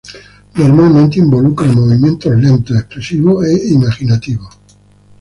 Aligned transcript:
Normalmente 0.55 1.19
involucra 1.19 1.71
movimientos 1.71 2.35
lentos, 2.35 2.75
expresivos 2.75 3.45
e 3.45 3.69
imaginativos. 3.77 4.49